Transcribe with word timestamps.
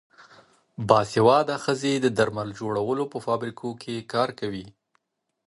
باسواده 0.87 1.55
ښځې 1.65 1.93
د 1.99 2.07
درمل 2.17 2.49
جوړولو 2.59 3.03
په 3.11 3.17
فابریکو 3.25 3.69
کې 3.81 4.07
کار 4.13 4.29
کوي. 4.39 4.65